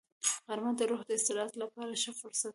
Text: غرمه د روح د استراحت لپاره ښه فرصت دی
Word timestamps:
غرمه 0.47 0.71
د 0.79 0.81
روح 0.89 1.01
د 1.07 1.11
استراحت 1.17 1.53
لپاره 1.61 1.91
ښه 2.01 2.11
فرصت 2.21 2.43
دی 2.49 2.49